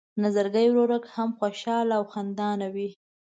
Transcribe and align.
نظرګی 0.23 0.67
ورورک 0.69 1.03
هم 1.15 1.29
خوشحاله 1.37 1.93
او 1.99 2.03
خندان 2.13 2.59
وي. 2.73 2.89